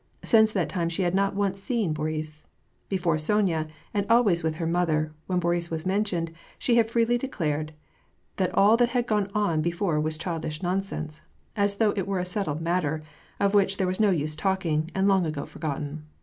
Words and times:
Since 0.23 0.51
that 0.53 0.67
time 0.67 0.89
she 0.89 1.03
had 1.03 1.13
not 1.13 1.35
once 1.35 1.61
seen 1.61 1.93
Boris. 1.93 2.43
Before 2.89 3.19
Sonya, 3.19 3.67
and 3.93 4.07
always 4.09 4.41
with 4.41 4.55
her 4.55 4.65
mother, 4.65 5.13
when 5.27 5.37
Boris 5.37 5.69
was 5.69 5.85
mentioned, 5.85 6.31
she 6.57 6.77
had 6.77 6.89
freely 6.89 7.19
declared 7.19 7.71
that 8.37 8.51
all 8.55 8.77
that 8.77 8.89
had 8.97 9.05
gone 9.05 9.61
before 9.61 9.99
was 9.99 10.17
child 10.17 10.43
ish 10.45 10.63
nonsense; 10.63 11.21
as 11.55 11.75
though 11.75 11.93
it 11.95 12.07
were 12.07 12.17
a 12.17 12.25
settled 12.25 12.61
matter, 12.61 13.03
of 13.39 13.53
which 13.53 13.77
there 13.77 13.85
was 13.85 13.99
no 13.99 14.09
use 14.09 14.35
talking, 14.35 14.89
and 14.95 15.07
long 15.07 15.23
ago 15.23 15.45
forgotten. 15.45 16.03